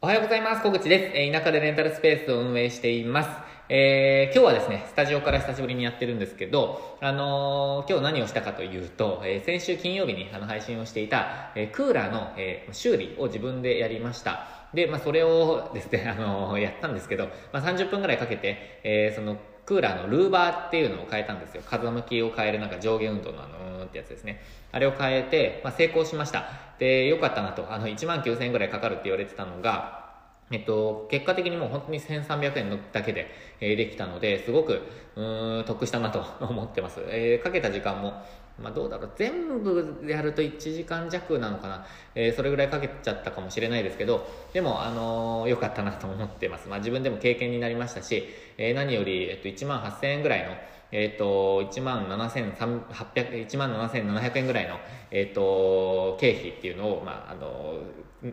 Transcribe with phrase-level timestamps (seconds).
[0.00, 0.62] おはようございます。
[0.62, 1.16] 小口です。
[1.16, 3.30] えー田舎でレンタルスペースを運営しています。
[3.68, 14.46] えー今日はですね、スタジオから久しぶりにやってるんですけど、あのー今日何をしたかというと、え先週金曜日にあの配信をしていた、えクーラーの、えー修理を自分でやりました。
[14.72, 19.36] で、まあ、それをですね、あのやったんですけど、まあ、30分くらいかけて、えその、
[19.68, 21.62] クーラーのルーバーっていうのを変えたんですよ。
[21.62, 24.40] 風向きを変えるなんか上下運動のあのーってやつですね。
[24.72, 26.48] あれを変えて、まあ、成功しました。
[26.78, 27.70] で、良かったなと。
[27.70, 30.08] あの、1万9000円ぐらいかかるって言われてたのが、
[30.50, 33.26] えっと、結果的にもう本当に1300円のだけで、
[33.60, 34.80] えーできたので、すごく、
[35.16, 37.00] うーん、得したなと思ってます。
[37.08, 38.22] えーかけた時間も、
[38.60, 41.86] まあどうだろう、全部やると1時間弱なのかな。
[42.14, 46.68] えーそれぐらいかけちゃったかもしれないですけど、でも、あのー良かったなと思ってます。
[46.68, 48.24] まあ自分でも経験になりましたし、
[48.56, 50.54] えー何より、えっと、1万8000円ぐらいの、
[50.90, 54.78] えっ、と、1万7800、1万7700円ぐらいの、
[55.10, 57.80] えっ、と、経費っていうのを、まあ、あの、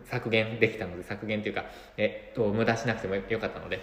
[0.05, 1.65] 削減できたので、削減というか、
[1.97, 3.81] えっ、と、無駄しなくてもよかったので、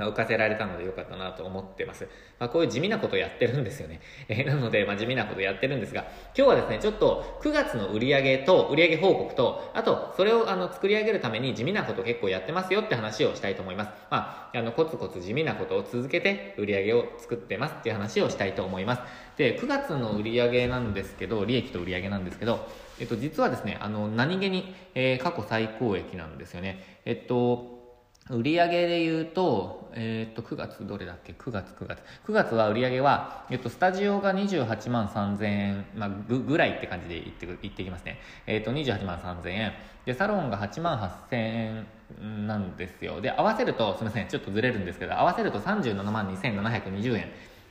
[0.00, 2.08] まあ浮かせられたのでよかったなと思ってます。
[2.38, 4.00] まあ、こういう地味なことをやってるんですよね。
[4.28, 6.06] えーなので、まあ、地味なことやってるんですが、
[6.36, 13.90] 今日はですね、ちょっと9月の売り上げと、売り上げ報告と、あと、それをあの作り上げるために地味なことを結構やってますよって話をしたいと思います。
[14.10, 19.02] まあ、あの、コツコツ地味なことを続けて売り上げを作ってますっていう話をしたいと思います。
[19.36, 22.66] で、9月の売り上げなんですけど、利益と売り上げなんですけど、
[22.98, 27.00] えっと、実はですね、あの、何気に、えー過去最高益なんですよね。
[27.04, 27.79] えっと、
[28.30, 31.98] 売上で言うと、えっと、9月どれだっけ ?9 月、9月。
[32.26, 38.20] 9月は売上は、えっと、スタジオが28万3000円、まあ、ぐ、ぐらいって感じで言って、言ってきますね。
[38.46, 39.72] えっと、28万3000円。
[40.06, 41.86] で、サロンが8万8000円
[42.46, 43.20] なんですよ。
[43.20, 47.28] で、合わせると、すみません、ちょっとずれるんですけど、合わせると37万2720円。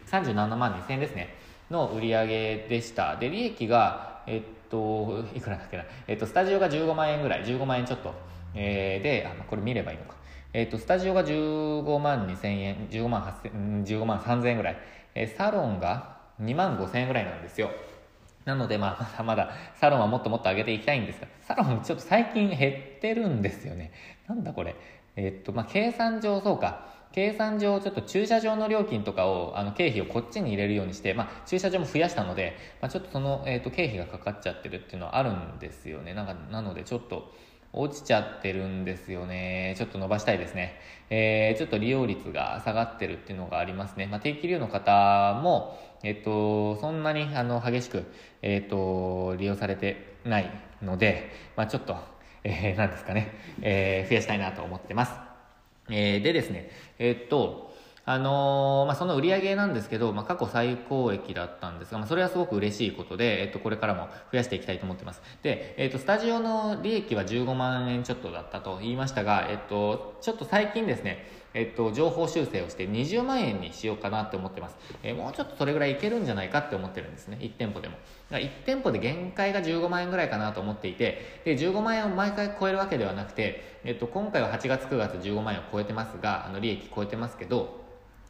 [0.08, 1.36] 37万2000円ですね。
[1.72, 3.16] の売り上げでした。
[3.16, 5.86] で、利益が、えっと、いくらだっけな？
[6.08, 8.14] えっと、スタジオが15万円ぐらい、15万円ちょっと。
[8.56, 10.19] えーで、あこれ見ればいいのか。
[10.52, 14.78] えっ、と、スタジオが15万2千円、15万8千、うん15万3千円ぐらい。
[15.16, 17.70] えーサロンが2万5千円ぐらいなんですよ。
[18.46, 23.92] なので、まあ、まだまだ、サロンはもっともっと上げていきたいんですが、サロンちょっと最近減ってるんですよね。
[24.28, 24.76] なんだこれ。
[25.16, 26.88] えっと、まあ、計算上、そうか。
[27.12, 36.14] 計算上、ちょっと駐車場の料金とかを、あの、経費をこっちに入れるようにして、まあ、駐車場も増やしたので、まあ、ちょっとその、えっと、経費がかかっちゃってるっていうのはあるんですよね。
[36.14, 37.32] なんか、なので、ちょっと、
[37.72, 39.76] 落ちちゃってるんですよね。
[39.78, 40.80] ちょっと伸ばしたいですね。
[41.10, 44.08] えー、ちょっと利用率が下がってるっていうのがありますね。
[44.08, 48.06] まあ、定期利用の方も、えっと、そんなに、あの、激しく、
[48.42, 51.96] えっと、利用されてないので、まあ、ちょっと、
[52.44, 55.14] えー、なんですかね、えー、増やしたいなと思ってます。
[55.90, 56.70] えー、でですね、
[57.00, 57.69] えっと、
[58.06, 65.22] あのーまあ、その売り上げなんですけど、まあ、過去最高益だったんですが、まあ、それはすごく嬉しいことで、えっと、これからも増やしていきたいと思ってます。
[65.44, 74.76] で、えっと、スタジオの利益は15万円ちょっとだったと言いましたが、えっと、ちょっと最近ですね、えっと、情報修正をして20万円にしようかなって思ってます。
[75.04, 77.38] えーもうちょっとそれぐらいいけるんじゃないかって思ってるんですね。
[77.42, 77.98] 1店舗でも。
[78.30, 87.80] だ1店舗で限界が15万円ぐらいかなと思っていて、で、15万円を毎回超えるわけではなくて、えっと、今回は8月9月15万円を超えてますが、あの、利益超えてますけど、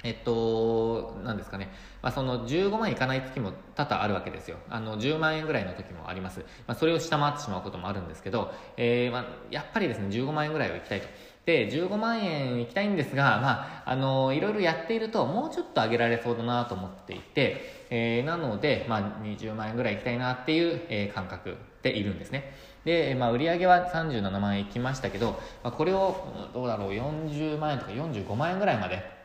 [0.01, 1.69] えっと、なんですかね。
[2.01, 4.55] まあ、その15万いかない時も多々あるわけですよ。
[4.69, 6.39] あの、10万円ぐらいの時もあります。
[6.67, 11.07] まあ、それを下回ってしまうこともあるんですけど、えー、まあ、やっぱりですね、15万円ぐらいは行きたいと。
[11.45, 22.53] で、15万円いきたいんですが、まあ、あの、いろいろやっていると、もうちょっと上げられそうだなと思っていて、えー、なので、まあ、20万円ぐらいいきたいなっていう、えー感覚でいるんですね。
[22.85, 29.18] で、まあ、売上は37万円いきましたけど、まあ、これを、どうだろう、40万円とか45万円ぐらいまで、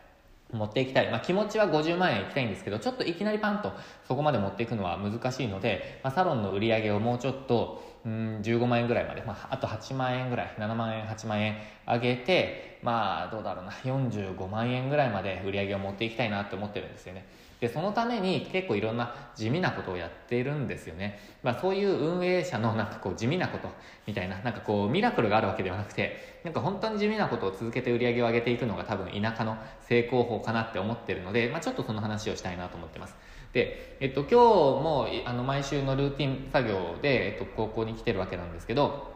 [0.53, 1.11] 持っていきたい。
[1.11, 3.73] まあ、気持ちは50万円いきたいんですけど、ちょっといきなりパンと
[4.07, 11.57] そこまで持っていくのは難しいので、まあ、サロンの売り上げをもうちょっと、うん、15万円ぐらいまで、まあ、あと8万円ぐらい、7万円、8万円
[11.87, 17.27] 上げて、まあ、どうだろうな、45万円ぐらいまで売り上げを持っていきたいなって思ってるんですよね。
[17.61, 21.19] で、そのために結構いろんな地味なことをやっているんですよね。
[21.43, 23.69] まあそういう運営者のなんかこう地味なこと
[24.07, 33.15] みたいな、なんかこうミラクルがあるわけではなくて、なんか本当に地味なことを続けて売り上げを上げていくのが多分田舎の成功法かなって思ってるので、まあちょっとその話をしたいなと思ってます。
[33.53, 39.14] で、えっと今日もあの毎週のルーティン作業で、えっと高校に来てるわけなんですけど、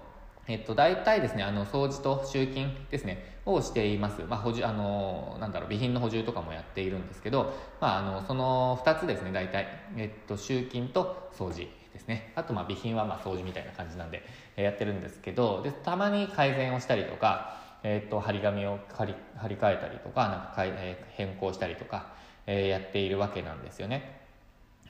[0.48, 4.22] えっと、大体ですね、あの、掃除と集金ですね、をしています。
[4.26, 9.66] まあ、補充、あの、なんだろう、備品の補充とかもやっているんですけど、まあ、あの、その2つですね、大体。
[9.96, 12.32] えっと、集金と掃除ですね。
[12.34, 14.22] あと、まあ、備品は、まあ、掃除みたいな感じなんで、
[14.56, 22.14] えーやってるんですけど、で、たまに改善をしたりとか、えっと、張り紙を貼り、貼り替えたりとか、なんか、えー変更したりとか、
[22.46, 24.18] えーやっているわけなんですよね。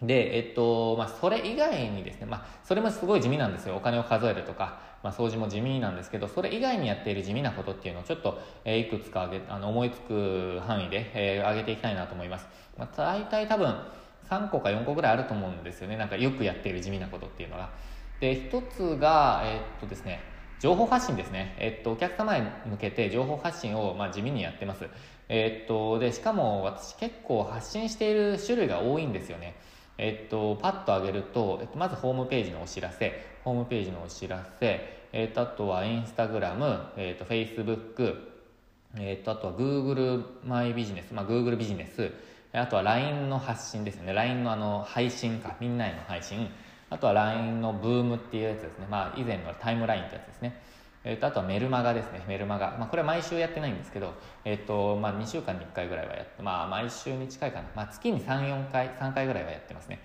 [0.02, 3.76] で、えっと、まあ、それ以外にですね、まあ、それもすごい地味なんですよ。
[3.76, 12.46] お金を数えるとか、まあ、掃除も地味なんですけど、それ以外にやっている地味なことっていうのをちょっと、えー、いくつかげあの思いつく範囲で、えー、上げていきたいなと思います。
[12.76, 13.74] まあ、大体多分
[14.28, 15.96] 3個か4個ぐらいあると思うんですよね。
[15.96, 17.70] なんかよくやっている地味なことっていうのが。
[18.20, 20.20] で、一つが、えー、っとですね、
[20.60, 21.54] 情報発信ですね。
[21.58, 24.86] えっと、お客様に向けて情報発信を、まあ、地味にやってます。
[25.28, 29.54] えっと、で、しかも私結構発信している種類が多いんですよね。
[29.98, 38.16] えっと、パッと上げると、えっと、まずホームページのお知らせ、ホームページのお知らせ、えっと、あとはインスタグラム、えっと、フェイスブック、
[38.96, 42.12] えっと、あとは Google マイビジネス、まあ、Google ビジネス、
[42.52, 44.12] あとは LINE の発信ですね。
[44.12, 46.48] LINE のあの、配信か、みんなへの配信。
[46.90, 48.86] あとは LINE のブームっていうやつですね。
[48.90, 50.62] まあ、以前のタイムラインってやつですね。
[51.04, 52.76] えー、とあとはメルマガですね、メルマガ。
[52.78, 54.14] まあ、これは毎週やってないんですけど、
[54.44, 57.68] えっ、と、まあ、2週間に1回ぐらいはやって、まあ、毎週に近いかな。
[57.74, 60.00] まあ、月に3、4回、3回ぐらいはやってますね。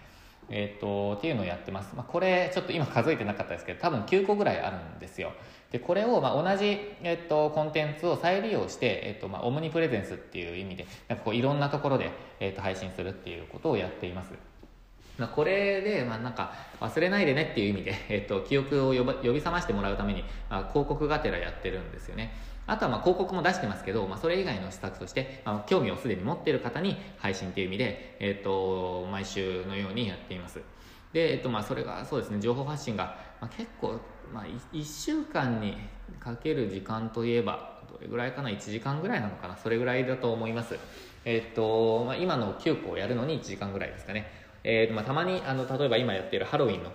[0.50, 1.96] えっ、と、っていうのをやってます。
[1.96, 5.32] まあ、これ、ちょっと今数えてなかったですけど、多分9個ぐらいあるんですよ。
[5.72, 14.53] で、これを、まあ、同じ、えっ、と、コンテンツを再利用して、えっ、と、まあ、オムニプレゼンスっていう意味で、なんかこう、いろんなところで、えっ、と、配信するっていうことをやっています。
[15.18, 22.34] まあ、これで、まあ、なんか忘れないでねっていう意味で、 えっと、記憶を呼ば呼び覚ましてもらうために、まあ、広告がてらやってるんですよね。
[22.66, 30.62] あとはまあ広告も出してますけど、まあ、それ以外の施策として、まあ、興味をすでに持っている方に配信っていう意味で、えっと、毎週のようにやっています。
[31.12, 34.00] で、えっと、まあ、それがそうですね、情報発信が、まあ、結構、
[34.34, 35.78] まあ、1週間に
[36.20, 40.76] かける時間といえば、どれぐらいかな、1時間ぐらいなのかな、それぐらいだと思います。
[41.26, 44.43] えっと、まあ、今の9個をやるのに1時間ぐらいですかね。
[44.64, 46.92] えーとまあ、たまにあの例えば今やっているハロウィンの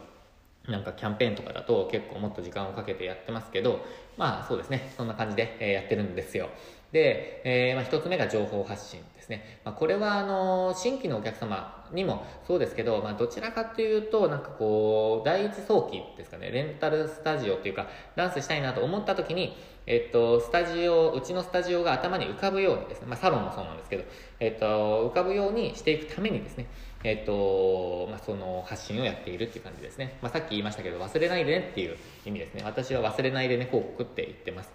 [0.68, 3.84] なんかキャンペーンとかだと結構もっと時間をかけてやってますけど、
[4.16, 6.50] まあそうですね、そんな感じで、やってるんですよ。
[6.92, 9.60] で、えー、まあ一つ目が情報発信ですね。
[9.64, 19.56] まあ、これはあの、新規のお客様にもそうですけど、まあどちらかというと、なんかこう、第一早期ですかね、レンタルスタジオっていうか、ダンスしたいなと思った時に、
[19.86, 24.04] えっと、スタジオ、うちのスタジオが頭に浮かぶようにですね、まあサロンもそうなんですけど、
[24.40, 26.66] えっと、浮かぶようにしていくためにですね、
[27.04, 30.18] えっ、と、まあ、その発信をやっているっていう感じですね。
[30.20, 32.62] まあ、さっき言いましたけど、忘れないでねっていう意味ですね。
[32.64, 34.72] 私は忘れないでね広告って言ってます。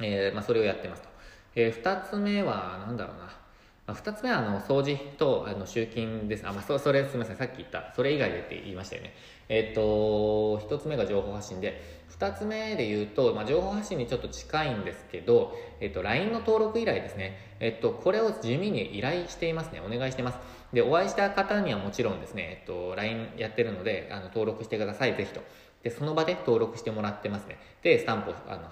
[0.00, 1.11] えー、まあ、それをやってますと。
[1.54, 3.24] えー、二つ目は、なんだろうな。
[3.84, 6.46] まあ、二つ目は、あの、掃除と、あの、集金です。
[6.46, 7.36] あ、まあ、そ、それ、すみません。
[7.36, 9.12] さっき言った、それ以外でって言いましたよね。
[9.48, 17.56] えっ、と、一つ目が情報発信で、二つ目で言うと、まあ、情報発信にちょっと近いんですけど、えっ、と、LINE の登録依頼ですね。
[17.58, 19.80] えっ、と、これを地味に依頼していますね。
[19.80, 20.38] お願いしてます。
[20.72, 25.42] で、お会いした方にはもちろんですね、えっと、LINE やってるので、あの、登録してください、ぜひと。
[25.82, 27.58] で、その場で登録してもらってますね。
[27.82, 28.68] で、スタンプをあの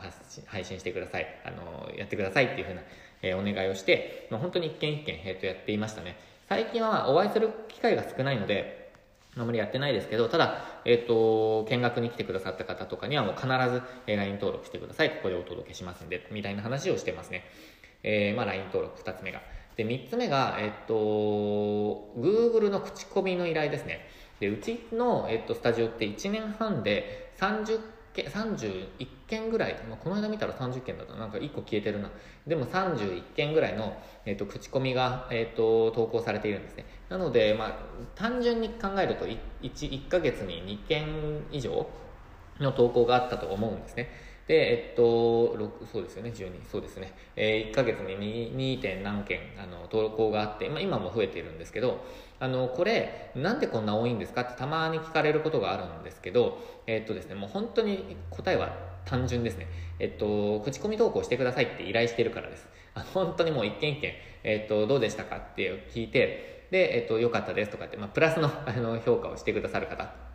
[0.46, 1.26] 配信してください。
[1.44, 2.82] あの、やってくださいっていうふうな、
[3.22, 6.16] えー、お願いをして、まあ、本当に一件一件、えっと、やっていましたね。
[6.48, 8.80] 最近はお会いする機会が少ないので、
[9.36, 15.10] あまりやってないですけど、ただ、えっ、と、見学に来てくださった方とかにはもう必ず、え LINE 登録してください。
[15.10, 17.44] ここでお届けしますんで、みたいな話をしてますね。
[18.02, 19.40] えー、まあ LINE 登録二つ目が。
[19.76, 20.94] で、3つ目が、えっと、
[22.18, 24.08] Google の口コミの依頼ですね。
[24.40, 27.80] で、うちの、えっと、スタジオって1年半で30
[28.14, 32.10] 件、31件ぐらい、まあ、この間見たら30件だったなんか1個消えてるな。
[32.46, 36.86] でも31件ぐらいの、えっと、口コミが、えっと、投稿されているんですね。
[37.10, 37.78] なので、まあ、
[38.14, 41.06] 単純に考えると1、1ヶ月に2件
[41.52, 41.86] 以上
[42.58, 44.08] の投稿があったと思うんですね。
[44.46, 45.56] で、えっと、
[45.92, 47.12] そうですよね、12、そうですね。
[47.36, 48.80] えー、1ヶ月に 2.
[48.82, 52.04] 点何件、あの、投稿があって、まあ、今も増えているんですけど、
[52.40, 54.42] あの、これ、なんでこんな多いんですか？
[54.42, 59.66] ってたまに聞かれることがあるんですけど、えっとですね、もう本当に答えは単純ですね。
[59.98, 62.66] えっと、口コミ投稿してくださいって依頼してるからです。
[62.94, 70.29] あの本当にもう一件一件、えっと、どうでしたかって聞いて、で、えっと、良かったですとかって、まあ、プラスのあの評価をしてくださる方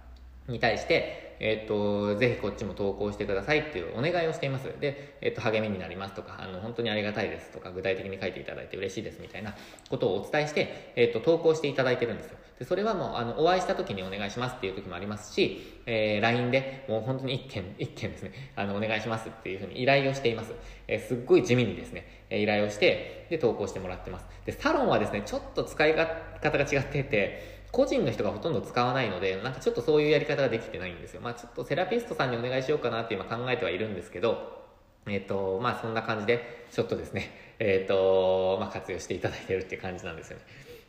[0.48, 4.66] に対して、えっ、と、ぜひこっちも投稿してくださいっていうお願いをしています。
[4.80, 9.54] で、えっ、と、励みになりますとか、あの、本当にありがたいですとか、具体的に書いていただいて嬉しいですみたいな
[9.90, 12.38] ことをお伝えして、えっ、と、投稿していただいてるんですよ。
[12.60, 20.54] で、それはもう、あの、お会いした時にお願いしますっていう時もありますし、えー、LINE でもう本当に一件、一件ですね、あの、お願いしますっていうふうに依頼をしています。
[20.88, 24.26] えー、すっごい地味にですね、え依頼をして、で、投稿してもらってます。
[24.46, 31.20] で、サロンはですね、ちょっと使い方が違ってて、個人の人がほとんど使わないので、なんかちょっとそういうやり方ができてないんですよ。
[31.20, 34.64] まあちょっとセラピストさんにお願いしようかなって今考えてはいるんですけど、
[35.08, 40.46] えっ、ー、と、まあそんな感じで、ちょっとですね、えっ、ー、と、まあ活用していただいてるっていう感じなんですよね。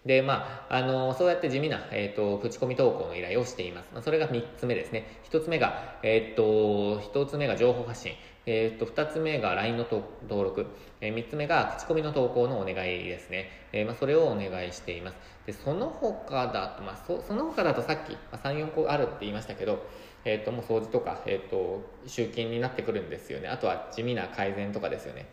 [0.06, 3.90] で、まあ、あの、そうやって地味な、えっ、ー、と、口コミ投稿の依頼をしています。
[3.92, 5.20] まあ、それが3つ目ですね。
[5.32, 8.12] 1つ目が、えっ、と、1つ目が情報発信。
[8.46, 9.86] えっ、と、2つ目が LINE の
[10.28, 10.66] 登録、
[11.00, 13.50] えー、3つ目が口コミの投稿のお願いですね。
[13.72, 15.16] えー、まあ、それをお願いしています。
[15.46, 19.84] で、その他だと、まあ、そその他だとさっき、まあ、3、4個あるって言いましたけど、
[20.24, 23.48] えっ、と、もう掃除とか、えっ、と、集金になってくるんですよね。
[23.48, 25.26] あとは地味な改善とかですよね。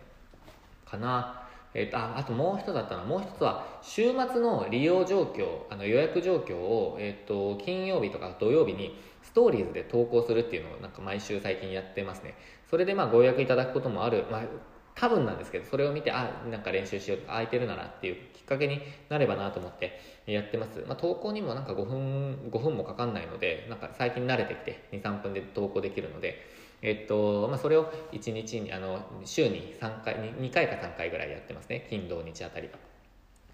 [0.86, 1.44] かな。
[1.76, 8.96] えーと、ああともう一つだったなもう一つは週末の利用状況あの予約状況を、えーと、金曜日とか土曜日に
[9.34, 12.36] ストーリーズで投稿するっていうのをなんか毎週最近やってますね。
[12.70, 14.44] それでまあご予約いただくこともある、まあ、
[14.94, 26.46] 多分なんですけどそれを見てあなんか練習しようと空いてるならっていうきっかけになればなと思ってやってます、まあ、投稿にもなんか5分5分もかかんないのでなんか最近慣れてきて23分で投稿できるので
[26.84, 31.88] えっとまあ、それを1日にあの週に3回 2, 2回か3回ぐらいやってますね。
[31.90, 32.70] 金土日あたり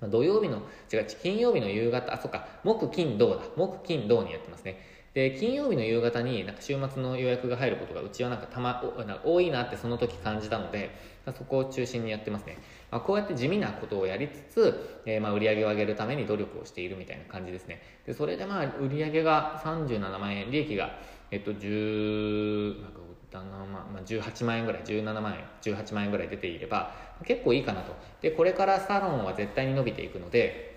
[0.01, 2.47] まあ、土曜日の違う金曜日の夕方あそっか。
[2.63, 3.43] 木金土だ。
[3.55, 4.79] 木金土にやってますね。
[5.13, 8.83] で金曜日の夕方になんか週末の予約が入ることがうちはなんかたま
[9.23, 10.91] 多いなってその時感じたので
[11.35, 12.57] そこを中心にやってますね、
[12.91, 17.81] まあ、こうやって地味なことをやりつつ、えー、まあ売り上げを上げるために努力をしているみたいな感じですね。
[18.05, 20.97] でそれでまあ売り上げが37万円利益が
[21.31, 22.99] えっと10なんか
[23.31, 27.93] 旦那はまあ18万円ぐらい17万円18万円ぐらい出ていれば結構いいかなと。
[28.21, 30.68] でこれからサロンは絶対に伸びていくので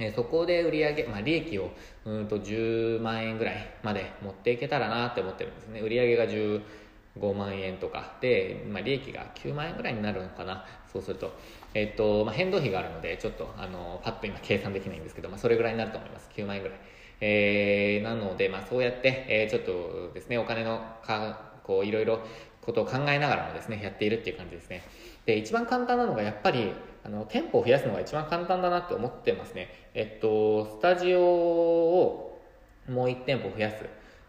[0.00, 1.70] えそこで売り上げ、まあ、利益を
[2.04, 5.80] うんと10万円ぐらいまで持っていけたらなって思ってるんですね。
[5.80, 10.64] 売り上げが15万円とかで、まあ、利益が9万円ぐらいになるのかな。
[10.92, 11.32] そうすると,、
[11.74, 16.30] えっとまあ、変動費があるのでちょっとあのパッと今計算できないんですけど、まあ、それぐらいになると思います。
[16.34, 16.78] 9万円ぐらい、
[17.20, 22.20] えー、なので、まあ、そうやって、えー、ちょっとですねお金のかこういろいろ
[22.62, 24.82] ことを考えながらもですねやっているっていう感じですね。
[25.26, 26.72] で一番簡単なのがやっぱり
[27.08, 29.68] あの店舗を増やすのが一番簡単だなって思ってますね。
[29.94, 32.38] えっとスタジオを
[32.86, 33.76] もう1店舗増やす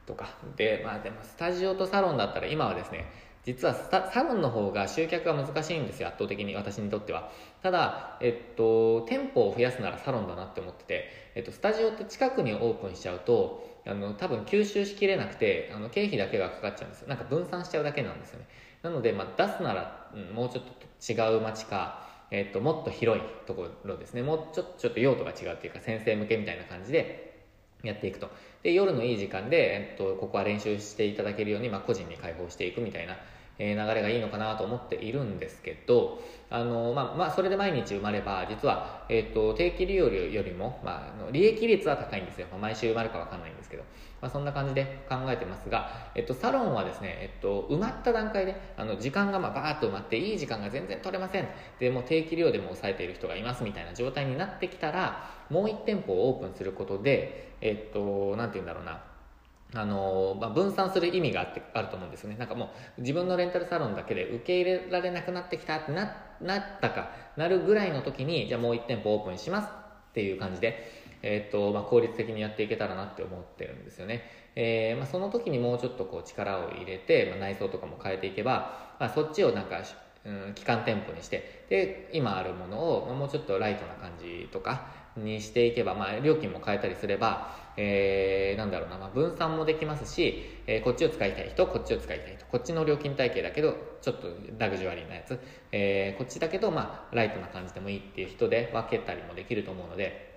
[0.05, 0.37] とか。
[0.55, 3.11] でまあでもスタジオとサロンだったら今はですね
[3.43, 7.31] 実はサロンの方が集客が難しいんですよ圧倒的に私にとっては。
[7.61, 17.09] ただ、えっと、店舗を増やすならサロンだなって思ってて、えっと、スタジオって近くにオープンしちゃうとあの多分吸収しきれなくてあの経費だけがかかっちゃうんですよ。
[17.09, 18.47] なんか分散しちゃうだけなんですよね。
[18.83, 24.21] なので、まあ、出すなら、うん、もうちょっと違う街か、えっと、もっと広いところですね。
[24.21, 27.41] もうちょちょっと用途が違うっていうか先生向けみたいな感じで
[27.83, 28.29] やっていくと。
[28.63, 33.17] で夜のいい時間で、えっと、ここは練習していただけるように、まあ、個人に開放していくみたいな
[33.59, 42.47] え流れがいいのかなと思っているんですけど、あの、まあ、まあ、それで毎日埋まれば、実は、えっ、ー、と、定期利用よりも、まあ、利益率は高いんですよ。
[42.59, 43.83] 毎週埋まるかわかんないんですけど、
[44.21, 51.47] まあ、そんな感じで考えてますが、えっと、サロンはですね、えっと、埋まった段階で、あの、時間がまあ、バーッと埋まって、いい時間が全然取れません。
[51.79, 59.03] で、もう定期利用でも抑えている人がいますみたいな状態になってきたら、もう1店舗をオープンすることで、えっと、なんて言うんだろうな、
[59.75, 62.37] あのまあ、分散する意味があってあると思うんですよね。
[62.37, 69.67] なんかもう自分のレンタルサロンだけで受け入れられなくなってきたってななったかなるぐらいの時にじゃあもう1店舗オープンします
[70.09, 74.23] っていう感じで、えーとまあ、効率的にやっていけたらなって思ってるんですよね、
[74.55, 79.83] えーまあ、その時にもうちょっとこう力を入れて、ま、内装とかも変えていけば、ま、そっちをなんか
[80.25, 95.39] うん、機関店舗にしてで今あるものをもうちょっとライトな感じとかにしていけば、まあ、料金も変えたりすれば、えー、なんだろうな、まあ、分散もできますし、えー、こっちを使いたい人こっちを使いたい人こっちの料金体系だけどちょっとラグジュアリーなやつ、
[95.71, 100.28] えー、こっちだけど、まあ、ライトな感じでもいいっていう人で分けたりもできると思うので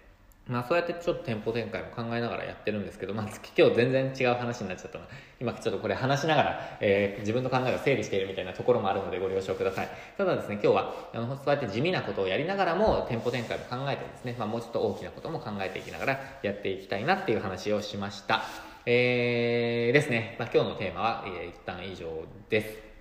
[0.52, 5.06] まあそうやってちょっと店舗展開も考えながらやってるんですけど、まあ今日全然違う話になっちゃったな。
[5.40, 9.88] 今ちょっとこれ話しながら、えー、自分の考えを整理しているみたいなところもあるのでご了承ください。
[10.18, 18.42] ただですね、今日はあのそうやって地味なことをやりながらも店舗展開も考えてですね、まあもうちょっと大きなことも考えていきながらやっていきたいなっていう話をしました。
[18.85, 22.06] えー、ですね、まあ今日のテーマは、えー、一旦以上
[22.50, 22.92] です。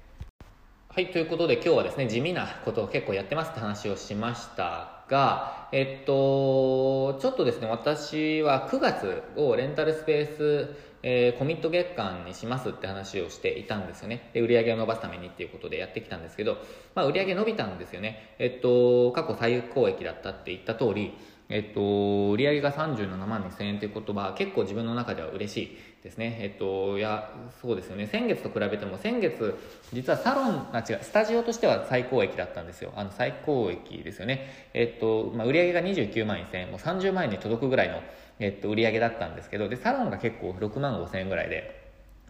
[0.93, 14.29] はい、ということで今日はですね、地味なことを結構やってますって話をしましたが、えっと、ちょっとですね、私は9月をレンタルスペース、えー、コミット月間にしますって話をしていたんですよね。
[14.33, 16.57] で、売り上げを伸ばすためにっていうことでやってきたんですけど、
[16.95, 18.35] まあ、売り上げ伸びたんですよね。
[18.39, 21.13] えっと、過去最高益だったって言った通り、
[21.51, 26.37] えっと、売り上げが37万2000円っていう言葉は結構自分の中では嬉しいですね。
[26.39, 27.29] えっと、いや、
[27.61, 28.07] そうですよね。
[28.07, 29.57] 先月と比べても、先月、
[29.93, 32.93] 実はサロン、あ、違う、スタジオとしては最高益だったんですよ。
[32.95, 34.47] あの、最高益ですよね。
[34.73, 38.01] えっと、まあ、売り上げが29万1000円、もう30万円に届くぐらいの、
[38.39, 41.81] えっと、売り上げだったんですけど、で、サロンが結構6万5000円ぐらいで、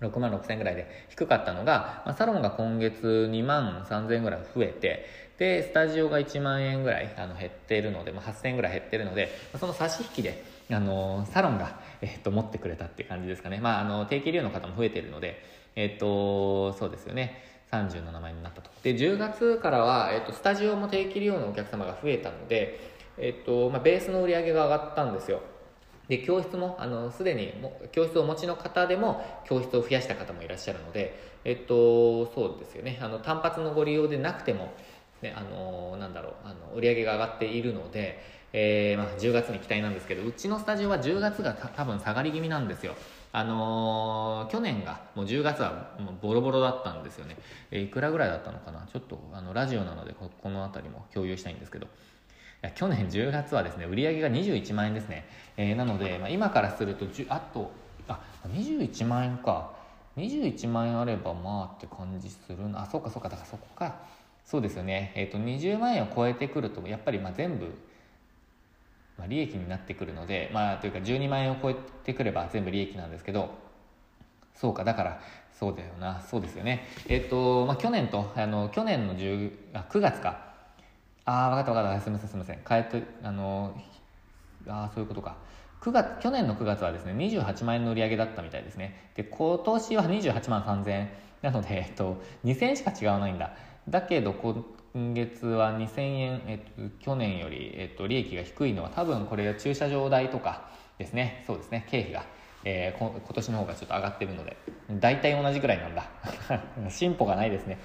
[0.02, 5.06] 6万6千円ぐらいで低かったのが、まあ、サロンが今月2万3千円ぐらい増えて、
[5.42, 13.60] で、スタジオが1万円ぐらいあの減っているので、まあ、8000円ぐらい減ってるので、その差し引きで、あのサロンが、えっと、持ってくれたっていう感じですかね。
[13.60, 15.44] まあ、あの、定期利用の方も増えているので、
[15.76, 17.44] えっと、そうですよね。
[17.72, 22.80] 37万円になったとで10月からは、えっと、スタジオも定期利用のお客様が増えたので、
[23.18, 25.42] えっとまあ、ベースの売り上げが上がったんですよ
[26.10, 34.74] で教室もあのすでにも教室をお持ちの方でも教室を増やした方もいらっしゃるので、えっと、そうですよねあの単発のご利用でなくても、
[35.22, 38.24] ね、あのなんだろうあの売り上げが上がっているので、
[38.54, 42.96] えーまあ、10月に期待なんですけどうちのスタジオは10月が多分下がり気味なんですよ。
[43.34, 47.38] あのー、去年がもう10月はもうボロボロだったんですよね、
[47.72, 48.86] えー、いくらぐらいだったのかな？
[48.92, 51.88] ちょっとあのラジオなのでここの辺りも共有したいんですけど。
[52.76, 57.72] 去年10月はですね売り上げが21万円ですね、えー、なので、まあ、今からするとあと
[58.08, 59.82] あ21万円か。
[60.18, 62.82] 21万円あればまあって感じするな。
[62.82, 63.30] あそうかそうか。
[63.30, 63.96] だからそこか。
[64.46, 65.14] そうですよね。
[65.16, 67.68] え、ー、と20万円を超えてくるとやっぱりまあ全部
[69.18, 73.54] まあ、利益になってくるので、まあ、というか12万円を超えてくれば全部利益なんですけど
[74.56, 75.22] そうかだから
[75.62, 76.20] そうだよな。
[76.22, 76.88] そうですよね。
[77.08, 80.40] えっ、ー、と、まあ、去年とあの去年の10あ9月か。
[81.24, 82.02] ああ分かった分かった。
[82.02, 82.60] すみませんすみません。
[82.68, 83.76] 変えてあの
[84.68, 85.38] ああそういうことか。
[85.82, 89.12] 9月去年の9月はですね28万円の売り上げだったみたいですね。
[89.14, 91.10] で今年は28万3000円。
[91.44, 93.54] なので、えっと、2000円しか違わないんだ。
[93.90, 101.44] だけど今月は2000円、えっと、去年より、えっと、利益が低いのは多分これ駐車場代とかですね。
[101.48, 101.88] そうですね。
[101.90, 102.26] 経費が、
[102.64, 104.58] えー、今年の方がちょっと上がってるので
[105.00, 106.06] 大体同じくらいなんだ。
[106.90, 107.80] 進歩がないですね。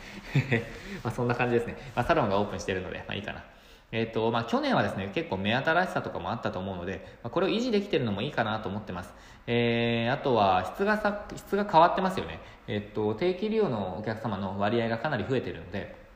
[1.02, 3.44] まあそんな感じですね、まあ、サロンがオープンしてるので、まあ、いいかな。
[3.92, 9.14] えーとまあ、去年はですね結構目新しさとかもあったと思うので、まあ、これを維持できてるのもいいかなと思ってます、
[9.46, 16.06] えー、あとは質がさ質が変わってますよね、えーと定期利用のお客様の割合がかなり増えてるので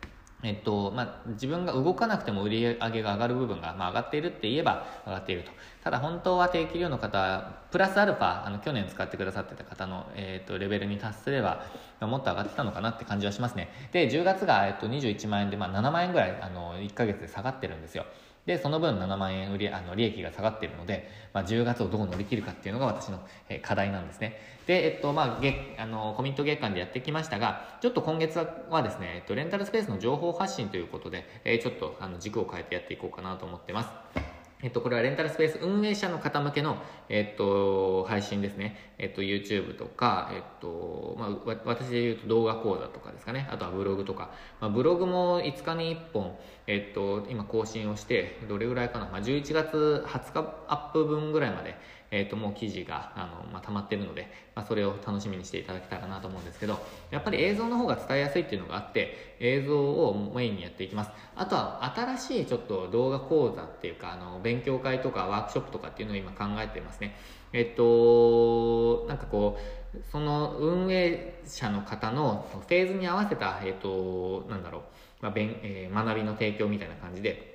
[0.43, 5.51] えっとまあ、自分が動かなくても売り上げが上がる部分が、まあ、上がっているって言えば上がっていると。
[5.85, 11.67] ただ本当は定期利用の方プラスアルファあの去年使ってくださってた方の、えっとレベルに達すれば、
[12.01, 13.71] もっと上がってたのかなって感じはしますね。
[13.93, 18.07] で10月が、えっと21万円で、まあ、7万円ぐらいあの1ヶ月で下がってるんですよ。
[18.47, 24.41] でその分7万円売りあの利益が下がっているので、まあ、10月をどう乗り切るかっていうのが私の、え課題なんですね。
[24.67, 34.30] で、えっとまあ、月あのコミット月間でやってきましたがちょっと今月はですね、えっと、レンタルスペースの情報発信ということで、え、ちょっとあの軸を変えてやっていこうかなと思ってます。
[34.63, 36.77] えっと、これはレンタルスペース運営者の方向けの、
[37.09, 38.95] えっと、配信ですね。
[38.99, 43.49] えっと、YouTube とか、えっと、まあ、私で言うと動画講座とかですかね。
[43.51, 44.31] あとはブログとか。
[44.61, 49.07] まあ、ブログも5日に1本、えっと、今更新をして、どれぐらいかな。
[49.07, 51.75] まあ、11月20日アップ分ぐらいまで、
[52.11, 56.79] えっ、ー、と、もう記事が、あの、まあ、溜まってるので、まあ、それを楽しみにしていただけたらなと思うんですけど、
[57.11, 61.11] やっぱり映像の方が伝えやすいっていうのがあって、映像をメインにやっていきます。
[61.37, 67.15] あとは、新しいちょっと動画講座っていうか、あの、勉強会とかワークショップとかっていうのを今考えてますね。
[67.53, 74.83] えっと、なんかこう、その運営者の方のフェーズに合わせた、えっと、なんだろう、
[75.21, 77.50] まあ、勉えー、学びの提供みたいな感じで、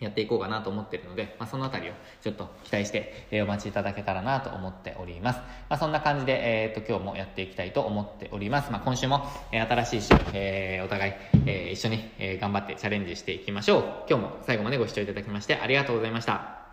[0.00, 5.40] やっていこうかなと思ってるので、まあ、そのあたりをちょっと期待して、えー、お待ちいただけたらなと思っております。
[5.68, 8.70] まあ、そんな感じで、えっ、と、今日もやっていきたいと思っております。
[8.70, 11.12] まあ、今週も、えー、新しい週、え、お互い、
[11.46, 13.84] え、一緒に、え、頑張ってチャレンジしていきましょう。
[14.08, 16.67] 今日も最後までご視聴いただきましてありがとうございました。